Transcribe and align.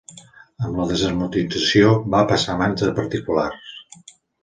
Amb 0.67 0.79
la 0.81 0.87
desamortització 0.91 1.93
va 2.17 2.25
passar 2.35 2.57
a 2.57 2.61
mans 2.65 2.89
de 2.89 2.93
particulars. 3.01 3.81